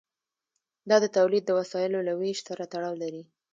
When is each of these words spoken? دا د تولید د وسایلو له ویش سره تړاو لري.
دا 0.89 0.97
د 1.03 1.05
تولید 1.17 1.43
د 1.45 1.51
وسایلو 1.59 1.99
له 2.07 2.13
ویش 2.19 2.39
سره 2.47 2.63
تړاو 2.73 2.95
لري. 3.03 3.23